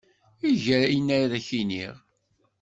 Eg 0.49 0.63
ayen 0.81 1.07
ara 1.21 1.35
ak-inin. 1.39 1.95